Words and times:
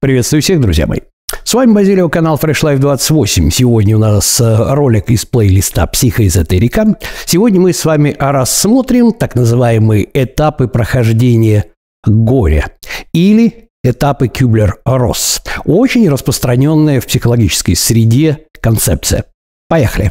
Приветствую 0.00 0.42
всех, 0.42 0.60
друзья 0.60 0.86
мои. 0.86 1.00
С 1.42 1.54
вами 1.54 1.72
Базилио, 1.72 2.08
канал 2.10 2.38
Fresh 2.42 2.62
Life 2.62 2.78
28. 2.78 3.50
Сегодня 3.50 3.96
у 3.96 3.98
нас 3.98 4.40
э, 4.40 4.74
ролик 4.74 5.08
из 5.08 5.24
плейлиста 5.24 5.86
«Психоэзотерика». 5.86 6.98
Сегодня 7.24 7.60
мы 7.60 7.72
с 7.72 7.84
вами 7.84 8.14
рассмотрим 8.18 9.12
так 9.12 9.34
называемые 9.34 10.06
этапы 10.12 10.68
прохождения 10.68 11.66
горя 12.04 12.72
или 13.12 13.70
этапы 13.82 14.28
Кюблер-Росс. 14.28 15.42
Очень 15.64 16.10
распространенная 16.10 17.00
в 17.00 17.06
психологической 17.06 17.74
среде 17.74 18.46
концепция. 18.60 19.24
Поехали. 19.68 20.10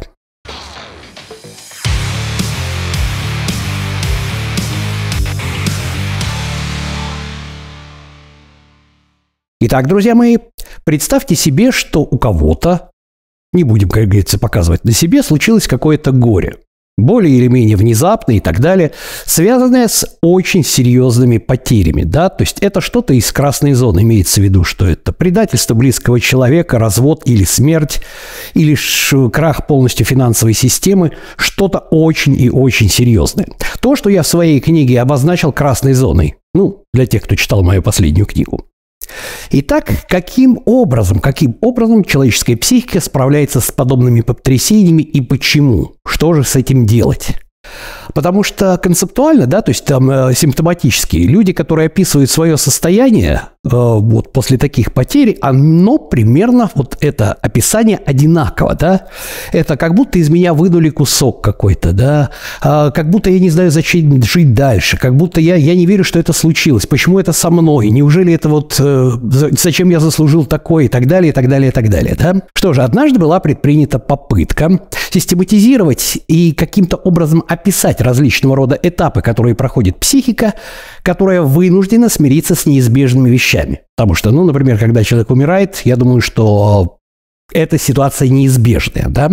Итак, 9.58 9.88
друзья 9.88 10.14
мои, 10.14 10.36
представьте 10.84 11.34
себе, 11.34 11.72
что 11.72 12.02
у 12.02 12.18
кого-то, 12.18 12.90
не 13.54 13.64
будем, 13.64 13.88
как 13.88 14.04
говорится, 14.04 14.38
показывать 14.38 14.84
на 14.84 14.92
себе, 14.92 15.22
случилось 15.22 15.66
какое-то 15.66 16.12
горе. 16.12 16.58
Более 16.98 17.34
или 17.34 17.48
менее 17.48 17.76
внезапное 17.76 18.36
и 18.36 18.40
так 18.40 18.60
далее, 18.60 18.92
связанное 19.24 19.88
с 19.88 20.18
очень 20.20 20.62
серьезными 20.62 21.38
потерями, 21.38 22.02
да, 22.02 22.28
то 22.28 22.42
есть 22.42 22.58
это 22.60 22.82
что-то 22.82 23.14
из 23.14 23.32
красной 23.32 23.72
зоны, 23.72 24.00
имеется 24.00 24.42
в 24.42 24.44
виду, 24.44 24.62
что 24.62 24.86
это 24.86 25.12
предательство 25.12 25.72
близкого 25.72 26.20
человека, 26.20 26.78
развод 26.78 27.22
или 27.24 27.44
смерть, 27.44 28.02
или 28.52 28.76
крах 29.30 29.66
полностью 29.66 30.04
финансовой 30.04 30.52
системы, 30.52 31.12
что-то 31.36 31.78
очень 31.78 32.38
и 32.38 32.50
очень 32.50 32.90
серьезное. 32.90 33.48
То, 33.80 33.96
что 33.96 34.10
я 34.10 34.22
в 34.22 34.26
своей 34.26 34.60
книге 34.60 35.00
обозначил 35.00 35.50
красной 35.50 35.94
зоной, 35.94 36.36
ну, 36.52 36.84
для 36.92 37.06
тех, 37.06 37.22
кто 37.22 37.36
читал 37.36 37.62
мою 37.62 37.80
последнюю 37.80 38.26
книгу. 38.26 38.66
Итак, 39.50 39.90
каким 40.08 40.60
образом, 40.64 41.20
каким 41.20 41.56
образом 41.60 42.04
человеческая 42.04 42.56
психика 42.56 43.00
справляется 43.00 43.60
с 43.60 43.70
подобными 43.70 44.20
потрясениями 44.20 45.02
и 45.02 45.20
почему? 45.20 45.94
Что 46.06 46.32
же 46.34 46.44
с 46.44 46.56
этим 46.56 46.86
делать? 46.86 47.36
Потому 48.14 48.42
что 48.42 48.78
концептуально, 48.78 49.46
да, 49.46 49.60
то 49.60 49.70
есть 49.70 49.84
там 49.84 50.10
э, 50.10 50.34
симптоматические 50.34 51.26
люди, 51.26 51.52
которые 51.52 51.86
описывают 51.86 52.30
свое 52.30 52.56
состояние 52.56 53.42
вот 53.70 54.32
после 54.32 54.58
таких 54.58 54.92
потерь, 54.92 55.38
оно 55.40 55.98
примерно 55.98 56.70
вот 56.74 56.96
это 57.00 57.32
описание 57.32 58.00
одинаково, 58.04 58.74
да. 58.74 59.06
Это 59.52 59.76
как 59.76 59.94
будто 59.94 60.18
из 60.18 60.30
меня 60.30 60.54
вынули 60.54 60.90
кусок 60.90 61.42
какой-то, 61.42 61.92
да, 61.92 62.30
э, 62.62 62.90
как 62.94 63.10
будто 63.10 63.30
я 63.30 63.40
не 63.40 63.50
знаю, 63.50 63.70
зачем 63.70 64.22
жить 64.22 64.54
дальше, 64.54 64.96
как 64.96 65.16
будто 65.16 65.40
я, 65.40 65.56
я 65.56 65.74
не 65.74 65.86
верю, 65.86 66.04
что 66.04 66.18
это 66.18 66.32
случилось, 66.32 66.86
почему 66.86 67.18
это 67.18 67.32
со 67.32 67.50
мной, 67.50 67.90
неужели 67.90 68.32
это 68.32 68.48
вот, 68.48 68.76
э, 68.78 69.10
зачем 69.22 69.90
я 69.90 70.00
заслужил 70.00 70.44
такое 70.44 70.84
и 70.84 70.88
так 70.88 71.06
далее, 71.06 71.30
и 71.30 71.32
так 71.32 71.48
далее, 71.48 71.68
и 71.68 71.72
так 71.72 71.88
далее, 71.88 72.16
да. 72.18 72.36
Что 72.54 72.72
же, 72.72 72.82
однажды 72.82 73.18
была 73.18 73.40
предпринята 73.40 73.98
попытка 73.98 74.80
систематизировать 75.10 76.18
и 76.28 76.52
каким-то 76.52 76.96
образом 76.96 77.42
описать 77.48 78.00
различного 78.00 78.56
рода 78.56 78.78
этапы, 78.80 79.22
которые 79.22 79.54
проходит 79.54 79.98
психика, 79.98 80.54
которая 81.02 81.42
вынуждена 81.42 82.08
смириться 82.08 82.54
с 82.54 82.66
неизбежными 82.66 83.30
вещами. 83.30 83.55
Потому 83.96 84.14
что, 84.14 84.30
ну, 84.30 84.44
например, 84.44 84.78
когда 84.78 85.04
человек 85.04 85.30
умирает, 85.30 85.82
я 85.84 85.96
думаю, 85.96 86.20
что 86.20 86.98
эта 87.52 87.78
ситуация 87.78 88.28
неизбежная, 88.28 89.06
да? 89.08 89.30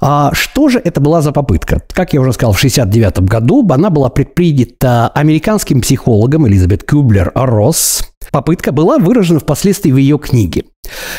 А 0.00 0.34
что 0.34 0.68
же 0.68 0.80
это 0.82 1.00
была 1.00 1.22
за 1.22 1.32
попытка? 1.32 1.82
Как 1.92 2.12
я 2.12 2.20
уже 2.20 2.32
сказал, 2.32 2.52
в 2.52 2.58
1969 2.58 3.28
году 3.28 3.66
она 3.70 3.90
была 3.90 4.10
предпринята 4.10 5.08
американским 5.08 5.80
психологом 5.80 6.46
Элизабет 6.48 6.84
Кюблер-Росс. 6.84 8.04
Попытка 8.30 8.72
была 8.72 8.98
выражена 8.98 9.40
впоследствии 9.40 9.92
в 9.92 9.96
ее 9.96 10.18
книге. 10.18 10.64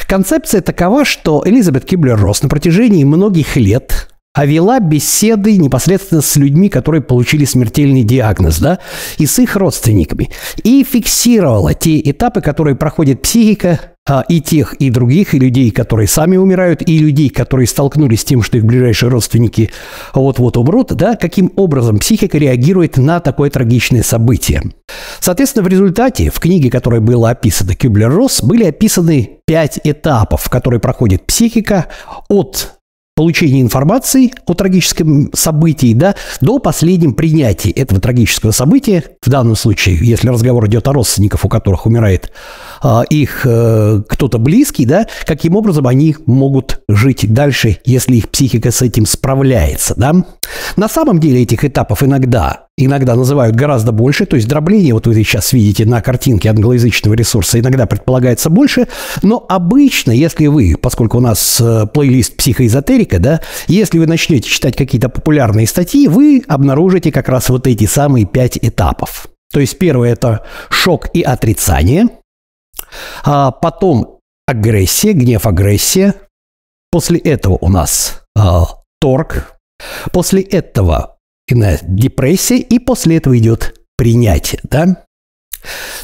Концепция 0.08 0.62
такова, 0.62 1.06
что 1.06 1.44
Элизабет 1.46 1.86
Кюблер-Росс 1.86 2.44
на 2.44 2.50
протяжении 2.50 3.04
многих 3.04 3.56
лет 3.56 4.10
а 4.36 4.46
вела 4.46 4.80
беседы 4.80 5.58
непосредственно 5.58 6.22
с 6.22 6.36
людьми, 6.36 6.68
которые 6.68 7.02
получили 7.02 7.46
смертельный 7.46 8.04
диагноз, 8.04 8.60
да, 8.60 8.80
и 9.18 9.26
с 9.26 9.40
их 9.40 9.56
родственниками. 9.56 10.30
И 10.64 10.84
фиксировала 10.84 11.74
те 11.74 12.00
этапы, 12.02 12.42
которые 12.42 12.76
проходит 12.76 13.22
психика 13.22 13.80
а, 14.08 14.26
и 14.28 14.42
тех, 14.42 14.74
и 14.74 14.90
других, 14.90 15.34
и 15.34 15.40
людей, 15.40 15.72
которые 15.72 16.08
сами 16.08 16.36
умирают, 16.36 16.82
и 16.86 16.98
людей, 16.98 17.30
которые 17.30 17.66
столкнулись 17.66 18.22
с 18.22 18.26
тем, 18.26 18.44
что 18.44 18.58
их 18.58 18.66
ближайшие 18.66 19.10
родственники 19.10 19.72
вот-вот 20.14 20.58
умрут, 20.58 20.94
да, 20.94 21.16
каким 21.16 21.54
образом 21.56 21.98
психика 21.98 22.38
реагирует 22.38 22.98
на 22.98 23.22
такое 23.22 23.50
трагичное 23.50 24.04
событие. 24.04 24.62
Соответственно, 25.22 25.64
в 25.64 25.70
результате 25.70 26.30
в 26.30 26.40
книге, 26.42 26.70
которая 26.70 27.00
была 27.00 27.30
описана 27.30 27.74
Кюблер-Росс, 27.74 28.44
были 28.44 28.66
описаны 28.66 29.40
пять 29.46 29.80
этапов, 29.86 30.50
которые 30.50 30.82
проходит 30.82 31.26
психика 31.26 31.88
от 32.28 32.76
получения 33.16 33.62
информации 33.62 34.34
о 34.46 34.54
трагическом 34.54 35.32
событии, 35.34 35.94
да, 35.94 36.16
до 36.42 36.60
последнем 36.60 37.14
принятия 37.14 37.72
этого 37.72 38.02
трагического 38.02 38.52
события. 38.52 39.04
В 39.22 39.30
данном 39.30 39.56
случае, 39.56 39.98
если 40.02 40.28
разговор 40.28 40.68
идет 40.68 40.88
о 40.88 40.94
родственниках, 40.94 41.46
у 41.46 41.50
которых 41.50 41.86
умирает 41.86 42.32
а, 42.82 43.04
их 43.04 43.46
э, 43.46 44.02
кто-то 44.08 44.38
близкий, 44.38 44.86
да, 44.86 45.08
каким 45.26 45.56
образом 45.56 45.88
они 45.88 46.18
могут 46.26 46.82
жить 46.90 47.32
дальше, 47.34 47.80
если 47.86 48.18
их 48.18 48.30
психика 48.30 48.72
с 48.72 48.82
этим 48.82 49.06
справляется, 49.06 49.94
да. 49.96 50.14
На 50.76 50.90
самом 50.90 51.20
деле 51.20 51.44
этих 51.44 51.64
этапов 51.64 52.04
иногда 52.04 52.65
иногда 52.78 53.16
называют 53.16 53.56
гораздо 53.56 53.92
больше, 53.92 54.26
то 54.26 54.36
есть 54.36 54.48
дробление, 54.48 54.94
вот 54.94 55.08
вы 55.08 55.14
сейчас 55.16 55.54
видите 55.54 55.86
на 55.86 56.02
картинке 56.02 56.50
англоязычного 56.50 57.14
ресурса, 57.14 57.60
иногда 57.60 57.86
предполагается 57.86 58.50
больше, 58.50 58.88
но 59.22 59.46
обычно, 59.48 60.12
если 60.12 60.48
вы, 60.48 60.76
поскольку 60.80 61.18
у 61.18 61.22
нас 61.22 61.62
э, 61.62 61.86
плейлист 61.94 62.36
психоэзотерика, 62.36 63.20
да, 63.20 63.42
если 63.68 63.98
вы 63.98 64.08
начнете 64.08 64.50
читать 64.50 64.76
какие-то 64.76 65.10
популярные 65.10 65.68
статьи, 65.68 66.08
вы 66.08 66.44
обнаружите 66.48 67.12
как 67.12 67.30
раз 67.30 67.50
вот 67.50 67.66
эти 67.68 67.86
самые 67.86 68.26
пять 68.26 68.58
этапов. 68.62 69.28
То 69.54 69.62
есть 69.62 69.78
первое– 69.78 70.12
это 70.14 70.44
шок 70.70 71.08
и 71.14 71.22
отрицание, 71.22 72.10
а 73.24 73.52
потом 73.52 74.20
агрессия, 74.48 75.14
гнев, 75.14 75.48
агрессия. 75.48 76.16
После 76.92 77.20
этого 77.20 77.58
у 77.62 77.70
нас 77.70 78.24
а, 78.38 78.66
торг. 79.00 79.56
После 80.12 80.42
этого 80.42 81.15
иная 81.48 81.80
депрессия, 81.84 82.58
и 82.58 82.80
после 82.80 83.18
этого 83.18 83.38
идет 83.38 83.76
принятие, 83.98 84.60
да? 84.64 85.04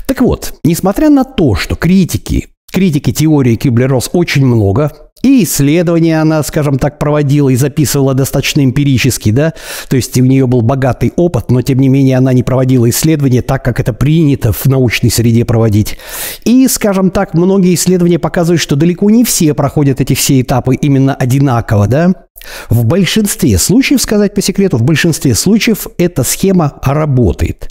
Так 0.06 0.22
вот, 0.22 0.54
несмотря 0.64 1.10
на 1.10 1.24
то, 1.24 1.56
что 1.56 1.76
критики, 1.76 2.48
критики 2.72 3.12
теории 3.12 3.56
Кюблер-Росс 3.56 4.10
очень 4.14 4.46
много, 4.46 4.92
и 5.24 5.44
исследования 5.44 6.20
она, 6.20 6.42
скажем 6.42 6.80
так, 6.80 6.98
проводила 6.98 7.50
и 7.50 7.56
записывала 7.56 8.16
достаточно 8.16 8.64
эмпирически, 8.64 9.32
да, 9.32 9.54
то 9.88 9.96
есть 9.96 10.20
у 10.20 10.26
нее 10.26 10.48
был 10.48 10.62
богатый 10.62 11.14
опыт, 11.16 11.52
но 11.52 11.62
тем 11.62 11.80
не 11.80 11.90
менее 11.90 12.18
она 12.18 12.34
не 12.34 12.42
проводила 12.42 12.90
исследования 12.90 13.44
так, 13.44 13.64
как 13.64 13.80
это 13.80 13.94
принято 13.94 14.52
в 14.52 14.66
научной 14.66 15.12
среде 15.12 15.46
проводить. 15.46 15.98
И, 16.44 16.68
скажем 16.68 17.12
так, 17.12 17.36
многие 17.36 17.76
исследования 17.76 18.18
показывают, 18.18 18.62
что 18.62 18.76
далеко 18.76 19.10
не 19.12 19.24
все 19.24 19.54
проходят 19.54 20.02
эти 20.02 20.16
все 20.16 20.42
этапы 20.42 20.76
именно 20.76 21.14
одинаково, 21.14 21.88
да. 21.88 22.14
В 22.70 22.86
большинстве 22.86 23.58
случаев, 23.58 24.02
сказать 24.02 24.34
по 24.34 24.42
секрету, 24.42 24.78
в 24.78 24.84
большинстве 24.84 25.36
случаев 25.36 25.88
эта 25.98 26.24
схема 26.24 26.80
работает. 26.84 27.70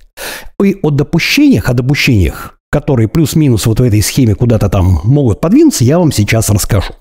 И 0.62 0.76
о 0.82 0.90
допущениях, 0.90 1.68
о 1.68 1.74
допущениях, 1.74 2.58
которые 2.70 3.08
плюс-минус 3.08 3.66
вот 3.66 3.80
в 3.80 3.82
этой 3.82 4.02
схеме 4.02 4.34
куда-то 4.34 4.68
там 4.68 5.00
могут 5.04 5.40
подвинуться, 5.40 5.84
я 5.84 5.98
вам 5.98 6.12
сейчас 6.12 6.50
расскажу. 6.50 6.92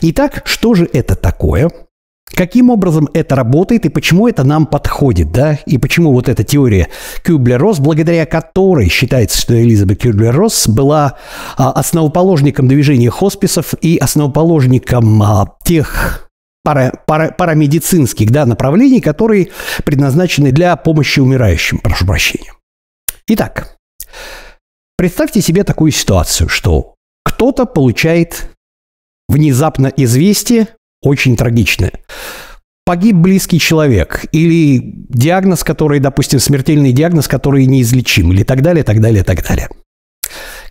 Итак, 0.00 0.42
что 0.44 0.74
же 0.74 0.88
это 0.92 1.16
такое? 1.16 1.70
Каким 2.34 2.70
образом 2.70 3.08
это 3.14 3.36
работает 3.36 3.86
и 3.86 3.88
почему 3.88 4.26
это 4.28 4.42
нам 4.42 4.66
подходит, 4.66 5.30
да? 5.30 5.58
И 5.64 5.78
почему 5.78 6.12
вот 6.12 6.28
эта 6.28 6.42
теория 6.42 6.88
Кюблер-Росс, 7.24 7.78
благодаря 7.78 8.26
которой 8.26 8.88
считается, 8.88 9.40
что 9.40 9.60
Элизабет 9.60 10.02
Кюблер-Росс 10.02 10.68
была 10.68 11.14
а, 11.56 11.70
основоположником 11.70 12.66
движения 12.66 13.10
хосписов 13.10 13.74
и 13.80 13.96
основоположником 13.96 15.22
а, 15.22 15.56
тех 15.64 16.25
пара, 16.66 16.92
пара, 17.06 17.30
парамедицинских 17.30 18.32
да, 18.32 18.44
направлений, 18.44 19.00
которые 19.00 19.50
предназначены 19.84 20.50
для 20.50 20.74
помощи 20.74 21.20
умирающим, 21.20 21.78
прошу 21.78 22.04
прощения. 22.04 22.52
Итак, 23.28 23.76
представьте 24.98 25.40
себе 25.40 25.62
такую 25.62 25.92
ситуацию, 25.92 26.48
что 26.48 26.96
кто-то 27.24 27.66
получает 27.66 28.50
внезапно 29.28 29.92
известие, 29.96 30.66
очень 31.02 31.36
трагичное. 31.36 31.92
Погиб 32.84 33.14
близкий 33.14 33.60
человек 33.60 34.24
или 34.32 34.80
диагноз, 35.08 35.62
который, 35.62 36.00
допустим, 36.00 36.40
смертельный 36.40 36.92
диагноз, 36.92 37.28
который 37.28 37.66
неизлечим, 37.66 38.32
или 38.32 38.42
так 38.42 38.62
далее, 38.62 38.82
так 38.82 39.00
далее, 39.00 39.22
так 39.22 39.46
далее. 39.46 39.68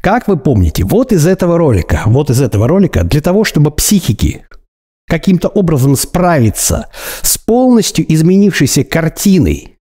Как 0.02 0.28
вы 0.28 0.36
помните, 0.36 0.84
вот 0.84 1.14
из 1.14 1.26
этого 1.26 1.58
ролика, 1.58 2.04
вот 2.06 2.30
из 2.30 2.42
этого 2.42 2.68
ролика, 2.68 3.06
для 3.06 3.22
того, 3.22 3.46
чтобы 3.46 3.72
психики 3.72 4.46
каким-то 5.08 5.48
образом 5.48 5.96
справиться 5.96 6.88
с 7.22 7.38
полностью 7.38 8.12
изменившейся 8.12 8.84
картиной 8.84 9.78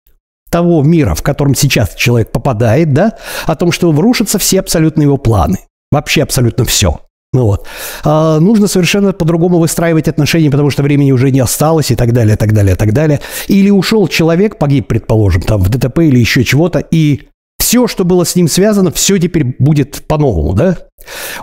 того 0.50 0.84
мира, 0.84 1.16
в 1.16 1.24
котором 1.24 1.56
сейчас 1.56 1.96
человек 1.96 2.32
попадает, 2.32 2.94
да, 2.94 3.18
о 3.46 3.56
том, 3.56 3.72
что 3.72 3.92
рушатся 3.92 4.38
все 4.38 4.60
абсолютно 4.60 5.02
его 5.02 5.18
планы. 5.18 5.60
Вообще 5.92 6.24
абсолютно 6.24 6.66
все. 6.66 7.00
Ну 7.34 7.46
вот. 7.46 7.66
А, 8.04 8.40
нужно 8.40 8.68
совершенно 8.68 9.12
по-другому 9.12 9.58
выстраивать 9.58 10.08
отношения, 10.08 10.52
потому 10.52 10.70
что 10.70 10.84
времени 10.84 11.12
уже 11.12 11.32
не 11.32 11.40
осталось 11.40 11.90
и 11.90 11.96
так 11.96 12.14
далее, 12.14 12.38
так 12.38 12.54
далее, 12.54 12.76
так 12.76 12.94
далее. 12.94 13.20
Или 13.48 13.72
ушел 13.72 14.08
человек, 14.08 14.60
погиб, 14.60 14.88
предположим, 14.88 15.42
там 15.42 15.62
в 15.62 15.70
ДТП 15.70 16.00
или 16.00 16.20
еще 16.20 16.44
чего-то, 16.44 16.80
и 16.80 17.28
все, 17.60 17.88
что 17.88 18.06
было 18.06 18.24
с 18.24 18.36
ним 18.36 18.48
связано, 18.48 18.92
все 18.92 19.18
теперь 19.18 19.56
будет 19.58 20.04
по-новому, 20.08 20.54
да? 20.54 20.78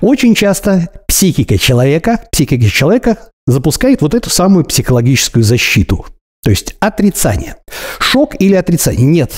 Очень 0.00 0.36
часто 0.36 0.88
психика 1.08 1.58
человека, 1.58 2.20
психика 2.30 2.64
человека 2.70 3.18
запускает 3.50 4.02
вот 4.02 4.14
эту 4.14 4.30
самую 4.30 4.64
психологическую 4.64 5.42
защиту. 5.42 6.06
То 6.42 6.50
есть 6.50 6.76
отрицание. 6.80 7.56
Шок 7.98 8.34
или 8.40 8.54
отрицание? 8.54 9.06
Нет. 9.06 9.32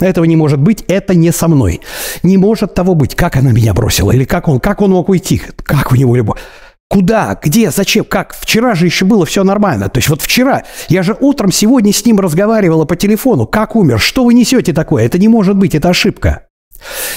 Этого 0.00 0.24
не 0.24 0.36
может 0.36 0.60
быть, 0.60 0.84
это 0.88 1.14
не 1.14 1.32
со 1.32 1.48
мной. 1.48 1.80
Не 2.22 2.38
может 2.38 2.74
того 2.74 2.94
быть. 2.94 3.14
Как 3.14 3.36
она 3.36 3.52
меня 3.52 3.74
бросила? 3.74 4.10
Или 4.12 4.24
как 4.24 4.48
он, 4.48 4.58
как 4.60 4.80
он 4.80 4.90
мог 4.90 5.08
уйти? 5.08 5.40
Как 5.62 5.92
у 5.92 5.94
него 5.94 6.16
любовь? 6.16 6.40
Куда? 6.88 7.38
Где? 7.42 7.70
Зачем? 7.70 8.04
Как? 8.04 8.34
Вчера 8.34 8.74
же 8.74 8.86
еще 8.86 9.04
было 9.04 9.26
все 9.26 9.44
нормально. 9.44 9.88
То 9.88 9.98
есть 9.98 10.08
вот 10.08 10.22
вчера, 10.22 10.64
я 10.88 11.02
же 11.02 11.16
утром 11.18 11.50
сегодня 11.50 11.92
с 11.92 12.04
ним 12.04 12.20
разговаривала 12.20 12.84
по 12.84 12.96
телефону. 12.96 13.46
Как 13.46 13.76
умер? 13.76 13.98
Что 13.98 14.24
вы 14.24 14.34
несете 14.34 14.72
такое? 14.72 15.04
Это 15.04 15.18
не 15.18 15.28
может 15.28 15.56
быть, 15.56 15.74
это 15.74 15.88
ошибка. 15.88 16.46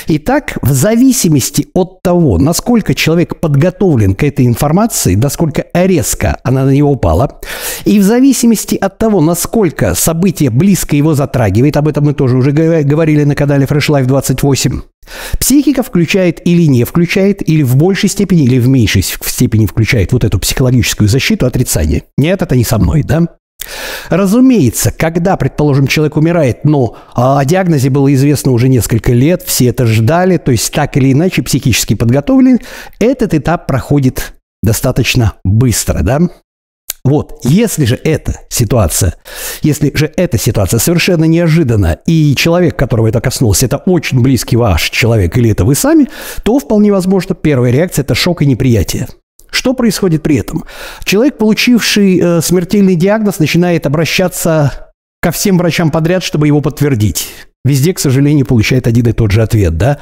Итак, 0.08 0.58
в 0.62 0.72
зависимости 0.72 1.68
от 1.74 2.02
того, 2.02 2.38
насколько 2.38 2.94
человек 2.94 3.40
подготовлен 3.40 4.16
к 4.16 4.24
этой 4.24 4.46
информации, 4.46 5.16
насколько 5.16 5.66
резко 5.74 6.40
она 6.44 6.64
на 6.64 6.72
него 6.72 6.92
упала, 6.92 7.42
и 7.84 8.00
в 8.00 8.04
зависимости 8.04 8.76
от 8.76 8.98
того, 8.98 9.22
насколько 9.22 9.96
событие 9.96 10.50
близко 10.50 10.96
его 10.96 11.14
затрагивает, 11.14 11.76
об 11.78 11.88
этом 11.88 12.06
мы 12.06 12.14
тоже 12.14 12.38
уже 12.38 12.52
говорили 12.52 13.24
на 13.24 13.36
канале 13.36 13.66
Fresh 13.66 13.90
Life 13.90 14.06
28, 14.06 14.82
психика 15.40 15.84
включает 15.84 16.46
или 16.48 16.64
не 16.64 16.84
включает, 16.86 17.48
или 17.48 17.64
в 17.64 17.76
большей 17.76 18.10
степени, 18.10 18.46
или 18.46 18.60
в 18.60 18.68
меньшей 18.68 19.02
степени 19.02 19.66
включает 19.66 20.14
вот 20.14 20.24
эту 20.24 20.40
психологическую 20.40 21.10
защиту 21.10 21.46
отрицания. 21.46 22.04
Нет, 22.18 22.42
это 22.42 22.56
не 22.56 22.64
со 22.64 22.78
мной, 22.78 23.04
да? 23.04 23.28
Разумеется, 24.10 24.92
когда, 24.92 25.38
предположим, 25.38 25.88
человек 25.88 26.18
умирает, 26.18 26.64
но 26.66 26.98
о 27.14 27.44
диагнозе 27.46 27.90
было 27.90 28.14
известно 28.14 28.52
уже 28.52 28.70
несколько 28.70 29.14
лет, 29.14 29.44
все 29.44 29.68
это 29.68 29.86
ждали, 29.86 30.38
то 30.38 30.52
есть 30.52 30.72
так 30.74 30.98
или 30.98 31.12
иначе 31.12 31.42
психически 31.42 31.94
подготовлены, 31.94 32.60
этот 33.00 33.34
этап 33.34 33.68
проходит 33.68 34.34
достаточно 34.64 35.34
быстро, 35.44 36.02
да? 36.02 36.20
Вот, 37.08 37.40
если 37.44 37.86
же 37.86 37.98
эта 38.04 38.42
ситуация, 38.50 39.14
если 39.62 39.96
же 39.96 40.12
эта 40.18 40.38
ситуация 40.38 40.78
совершенно 40.78 41.24
неожиданна, 41.24 42.00
и 42.06 42.36
человек, 42.36 42.78
которого 42.78 43.08
это 43.08 43.22
коснулось, 43.22 43.64
это 43.64 43.78
очень 43.78 44.22
близкий 44.22 44.58
ваш 44.58 44.90
человек, 44.90 45.38
или 45.38 45.52
это 45.52 45.64
вы 45.64 45.76
сами, 45.76 46.10
то 46.44 46.60
вполне 46.60 46.92
возможно 46.92 47.34
первая 47.34 47.72
реакция– 47.72 48.04
это 48.04 48.14
шок 48.14 48.42
и 48.42 48.46
неприятие. 48.46 49.08
Что 49.58 49.74
происходит 49.74 50.22
при 50.22 50.36
этом? 50.36 50.66
Человек, 51.04 51.40
получивший 51.40 52.20
э, 52.22 52.42
смертельный 52.42 52.94
диагноз, 52.94 53.40
начинает 53.40 53.88
обращаться 53.88 54.94
ко 55.20 55.32
всем 55.32 55.58
врачам 55.58 55.90
подряд, 55.90 56.24
чтобы 56.24 56.46
его 56.46 56.62
подтвердить. 56.62 57.30
Везде, 57.66 57.92
к 57.96 58.00
сожалению, 58.00 58.46
получает 58.46 58.86
один 58.86 59.08
и 59.08 59.14
тот 59.14 59.32
же 59.32 59.42
ответ, 59.42 59.76
да. 59.76 59.98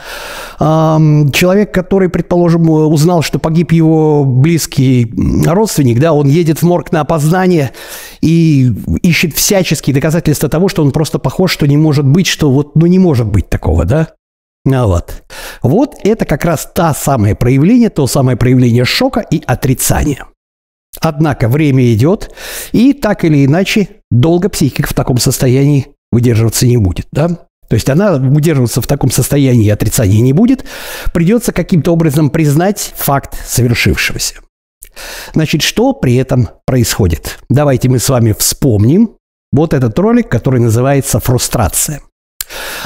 Человек, 0.59 1.73
который, 1.73 2.09
предположим, 2.09 2.69
узнал, 2.69 3.21
что 3.21 3.39
погиб 3.39 3.71
его 3.71 4.25
близкий 4.25 5.09
родственник, 5.45 5.99
да, 5.99 6.11
он 6.11 6.27
едет 6.27 6.61
в 6.61 6.63
морг 6.63 6.91
на 6.91 6.99
опознание 6.99 7.71
и 8.19 8.73
ищет 9.03 9.37
всяческие 9.37 9.93
доказательства 9.93 10.49
того, 10.49 10.67
что 10.67 10.83
он 10.83 10.91
просто 10.91 11.17
похож, 11.17 11.53
что 11.53 11.65
не 11.65 11.77
может 11.77 12.05
быть, 12.05 12.27
что 12.27 12.51
вот, 12.51 12.75
ну 12.75 12.87
не 12.87 12.99
может 12.99 13.27
быть 13.27 13.49
такого, 13.49 13.85
да. 13.85 14.09
А 14.69 14.85
вот. 14.85 15.23
Вот 15.61 15.95
это 16.03 16.25
как 16.25 16.45
раз 16.45 16.69
та 16.73 16.93
самое 16.93 17.35
проявление, 17.35 17.89
то 17.89 18.07
самое 18.07 18.37
проявление 18.37 18.85
шока 18.85 19.19
и 19.19 19.41
отрицания. 19.45 20.25
Однако 20.99 21.49
время 21.49 21.93
идет, 21.93 22.31
и 22.71 22.93
так 22.93 23.25
или 23.25 23.45
иначе 23.45 23.89
долго 24.11 24.49
психика 24.49 24.89
в 24.89 24.93
таком 24.93 25.17
состоянии 25.17 25.87
выдерживаться 26.11 26.65
не 26.65 26.77
будет, 26.77 27.07
да? 27.11 27.27
То 27.67 27.73
есть 27.73 27.89
она 27.89 28.15
удерживаться 28.15 28.81
в 28.81 28.87
таком 28.87 29.11
состоянии 29.11 29.69
отрицания 29.69 30.21
не 30.21 30.33
будет, 30.33 30.65
придется 31.13 31.51
каким-то 31.51 31.91
образом 31.91 32.29
признать 32.29 32.93
факт 32.95 33.35
совершившегося. 33.45 34.35
Значит, 35.33 35.61
что 35.61 35.93
при 35.93 36.15
этом 36.15 36.49
происходит? 36.65 37.39
Давайте 37.49 37.89
мы 37.89 37.99
с 37.99 38.07
вами 38.07 38.33
вспомним 38.37 39.17
вот 39.51 39.73
этот 39.73 39.97
ролик, 39.99 40.29
который 40.29 40.59
называется 40.59 41.19
«Фрустрация». 41.19 42.01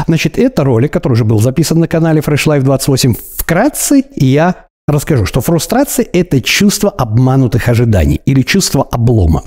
Значит, 0.07 0.37
это 0.37 0.63
ролик, 0.63 0.93
который 0.93 1.13
уже 1.13 1.25
был 1.25 1.39
записан 1.39 1.79
на 1.79 1.87
канале 1.87 2.21
Fresh 2.21 2.45
Life 2.47 2.61
28. 2.61 3.15
Вкратце 3.37 4.03
я 4.15 4.67
расскажу, 4.87 5.25
что 5.25 5.41
фрустрация– 5.41 6.05
это 6.13 6.41
чувство 6.41 6.89
обманутых 6.89 7.67
ожиданий 7.67 8.21
или 8.25 8.41
чувство 8.41 8.83
облома. 8.83 9.43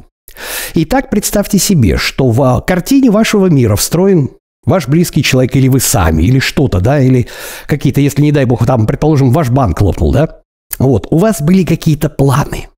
Итак, 0.74 1.10
представьте 1.10 1.58
себе, 1.58 1.96
что 1.96 2.30
в 2.30 2.64
картине 2.66 3.10
вашего 3.10 3.46
мира 3.46 3.76
встроен 3.76 4.30
ваш 4.64 4.88
близкий 4.88 5.22
человек 5.22 5.56
или 5.56 5.68
вы 5.68 5.80
сами, 5.80 6.22
или 6.22 6.38
что-то, 6.38 6.80
да, 6.80 7.00
или 7.00 7.28
какие-то, 7.66 8.00
если, 8.00 8.22
не 8.22 8.32
дай 8.32 8.44
бог, 8.44 8.64
там, 8.64 8.86
предположим, 8.86 9.32
ваш 9.32 9.50
банк 9.50 9.80
лопнул, 9.80 10.12
да, 10.12 10.40
вот, 10.78 11.08
у 11.10 11.18
вас 11.18 11.42
были 11.42 11.64
какие-то 11.64 12.08
планы, 12.08 12.68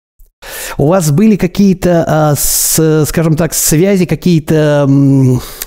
у 0.79 0.87
вас 0.87 1.11
были 1.11 1.37
какие-то, 1.37 2.05
а, 2.06 2.35
скажем 2.37 3.37
так, 3.37 3.55
связи, 3.55 4.06
какие-то 4.06 4.88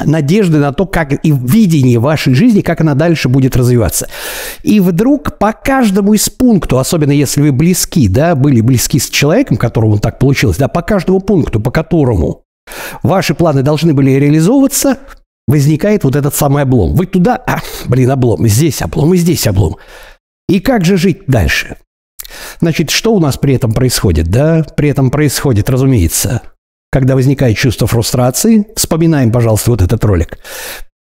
надежды 0.03 0.57
на 0.57 0.73
то, 0.73 0.85
как 0.85 1.13
и 1.13 1.31
видение 1.31 1.99
вашей 1.99 2.33
жизни, 2.33 2.61
как 2.61 2.81
она 2.81 2.93
дальше 2.93 3.29
будет 3.29 3.55
развиваться. 3.55 4.07
И 4.63 4.79
вдруг 4.79 5.37
по 5.37 5.53
каждому 5.53 6.13
из 6.13 6.29
пункту, 6.29 6.79
особенно 6.79 7.11
если 7.11 7.41
вы 7.41 7.51
близки, 7.51 8.07
да, 8.07 8.35
были 8.35 8.61
близки 8.61 8.99
с 8.99 9.09
человеком, 9.09 9.57
которому 9.57 9.99
так 9.99 10.19
получилось, 10.19 10.57
да, 10.57 10.67
по 10.67 10.81
каждому 10.81 11.19
пункту, 11.19 11.59
по 11.59 11.71
которому 11.71 12.43
ваши 13.03 13.33
планы 13.33 13.63
должны 13.63 13.93
были 13.93 14.11
реализовываться, 14.11 14.97
возникает 15.47 16.03
вот 16.03 16.15
этот 16.15 16.35
самый 16.35 16.63
облом. 16.63 16.95
Вы 16.95 17.05
туда, 17.05 17.41
а, 17.47 17.59
блин, 17.85 18.11
облом, 18.11 18.47
здесь 18.47 18.81
облом, 18.81 19.13
и 19.13 19.17
здесь 19.17 19.47
облом. 19.47 19.77
И 20.49 20.59
как 20.59 20.85
же 20.85 20.97
жить 20.97 21.23
дальше? 21.27 21.77
Значит, 22.59 22.89
что 22.89 23.13
у 23.13 23.19
нас 23.19 23.37
при 23.37 23.55
этом 23.55 23.71
происходит? 23.71 24.27
Да, 24.27 24.65
при 24.75 24.89
этом 24.89 25.11
происходит, 25.11 25.69
разумеется, 25.69 26.41
когда 26.91 27.15
возникает 27.15 27.57
чувство 27.57 27.87
фрустрации, 27.87 28.67
вспоминаем, 28.75 29.31
пожалуйста, 29.31 29.71
вот 29.71 29.81
этот 29.81 30.03
ролик. 30.03 30.39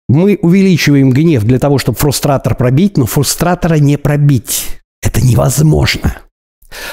Мы 0.10 0.38
увеличиваем 0.42 1.12
гнев 1.12 1.44
для 1.44 1.58
того, 1.58 1.78
чтобы 1.78 1.98
фрустратор 1.98 2.56
пробить, 2.56 2.98
но 2.98 3.06
фрустратора 3.06 3.76
не 3.76 3.98
пробить. 3.98 4.80
Это 5.02 5.22
невозможно. 5.22 6.18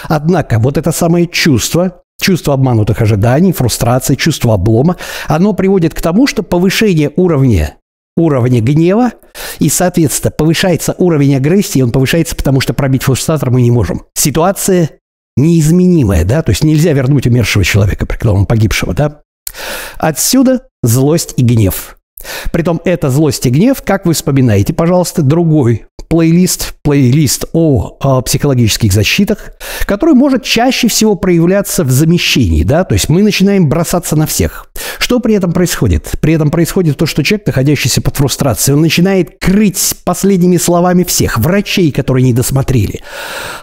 Однако 0.04 0.58
вот 0.58 0.78
это 0.78 0.92
самое 0.92 1.26
чувство, 1.26 2.02
чувство 2.20 2.54
обманутых 2.54 3.00
ожиданий, 3.00 3.52
фрустрации, 3.52 4.14
чувство 4.14 4.54
облома, 4.54 4.96
оно 5.26 5.52
приводит 5.52 5.94
к 5.94 6.00
тому, 6.00 6.26
что 6.26 6.42
повышение 6.42 7.12
уровня 7.16 7.76
уровня 8.18 8.60
гнева, 8.60 9.12
и, 9.58 9.68
соответственно, 9.68 10.30
повышается 10.30 10.94
уровень 10.98 11.36
агрессии, 11.36 11.80
он 11.80 11.90
повышается, 11.90 12.36
потому 12.36 12.60
что 12.60 12.74
пробить 12.74 13.02
фрустратор 13.02 13.50
мы 13.50 13.62
не 13.62 13.70
можем. 13.70 14.04
Ситуация 14.14 14.90
неизменимая, 15.36 16.24
да, 16.24 16.42
то 16.42 16.50
есть 16.50 16.64
нельзя 16.64 16.92
вернуть 16.92 17.26
умершего 17.26 17.64
человека, 17.64 18.06
предположим, 18.06 18.46
погибшего, 18.46 18.94
да. 18.94 19.22
Отсюда 19.96 20.68
злость 20.82 21.34
и 21.36 21.42
гнев. 21.42 21.96
Притом 22.52 22.80
это 22.84 23.10
злость 23.10 23.46
и 23.46 23.50
гнев, 23.50 23.82
как 23.82 24.06
вы 24.06 24.14
вспоминаете, 24.14 24.74
пожалуйста, 24.74 25.22
другой 25.22 25.86
плейлист, 26.08 26.74
плейлист 26.82 27.44
о, 27.52 27.96
о 28.00 28.22
психологических 28.22 28.92
защитах, 28.92 29.52
который 29.84 30.14
может 30.14 30.42
чаще 30.42 30.88
всего 30.88 31.14
проявляться 31.14 31.84
в 31.84 31.90
замещении, 31.90 32.64
да, 32.64 32.84
то 32.84 32.94
есть 32.94 33.08
мы 33.08 33.22
начинаем 33.22 33.68
бросаться 33.68 34.16
на 34.16 34.26
всех. 34.26 34.66
Что 34.98 35.20
при 35.20 35.34
этом 35.34 35.52
происходит? 35.52 36.12
При 36.20 36.32
этом 36.32 36.50
происходит 36.50 36.96
то, 36.96 37.06
что 37.06 37.22
человек, 37.22 37.46
находящийся 37.46 38.00
под 38.00 38.16
фрустрацией, 38.16 38.74
он 38.74 38.82
начинает 38.82 39.38
крыть 39.38 39.96
последними 40.04 40.56
словами 40.56 41.04
всех, 41.04 41.38
врачей, 41.38 41.92
которые 41.92 42.24
не 42.24 42.32
досмотрели, 42.32 43.02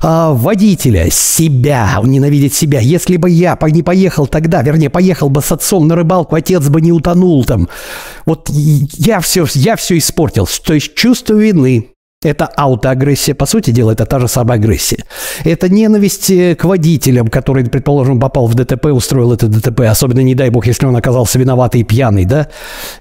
а, 0.01 0.31
водителя, 0.31 1.09
себя, 1.09 1.97
он 1.99 2.11
ненавидит 2.11 2.53
себя. 2.53 2.79
Если 2.79 3.17
бы 3.17 3.29
я 3.29 3.57
не 3.71 3.83
поехал 3.83 4.27
тогда, 4.27 4.61
вернее, 4.61 4.89
поехал 4.89 5.29
бы 5.29 5.41
с 5.41 5.51
отцом 5.51 5.87
на 5.87 5.95
рыбалку, 5.95 6.35
отец 6.35 6.67
бы 6.69 6.81
не 6.81 6.91
утонул 6.91 7.43
там. 7.43 7.67
Вот 8.25 8.49
я 8.49 9.19
все, 9.19 9.45
я 9.53 9.75
все 9.75 9.97
испортил. 9.97 10.47
То 10.63 10.73
есть 10.73 10.95
чувство 10.95 11.33
вины, 11.33 11.94
это 12.25 12.47
аутоагрессия, 12.47 13.35
по 13.35 13.45
сути 13.45 13.71
дела, 13.71 13.91
это 13.91 14.05
та 14.05 14.19
же 14.19 14.27
самая 14.27 14.57
агрессия. 14.57 15.05
Это 15.43 15.69
ненависть 15.69 16.29
э, 16.29 16.55
к 16.55 16.63
водителям, 16.65 17.27
который, 17.27 17.65
предположим, 17.65 18.19
попал 18.19 18.47
в 18.47 18.55
ДТП, 18.55 18.87
устроил 18.87 19.33
это 19.33 19.47
ДТП, 19.47 19.81
особенно, 19.81 20.21
не 20.21 20.35
дай 20.35 20.49
бог, 20.49 20.65
если 20.67 20.85
он 20.85 20.95
оказался 20.95 21.37
виноватый 21.39 21.81
и 21.81 21.83
пьяный, 21.83 22.25
да. 22.25 22.49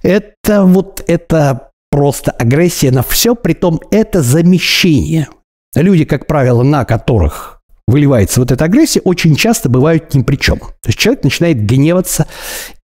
Это 0.03 0.65
вот, 0.65 1.03
это 1.07 1.71
просто 1.91 2.33
агрессия 2.33 2.91
на 2.91 3.03
все, 3.03 3.35
притом 3.35 3.81
это 3.91 4.23
замещение. 4.23 5.29
Люди, 5.75 6.05
как 6.05 6.27
правило, 6.27 6.63
на 6.63 6.85
которых 6.85 7.61
выливается 7.87 8.41
вот 8.41 8.51
эта 8.51 8.65
агрессия, 8.65 9.01
очень 9.01 9.37
часто 9.37 9.69
бывают 9.69 10.15
ни 10.15 10.23
при 10.23 10.37
чем. 10.37 10.59
То 10.59 10.89
есть 10.89 10.99
человек 10.99 11.25
начинает 11.25 11.65
гневаться 11.65 12.27